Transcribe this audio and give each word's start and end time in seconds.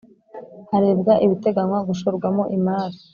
Harebwa 0.71 1.13
ibiteganywa 1.25 1.79
gushorwamo 1.89 2.43
imari 2.57 2.97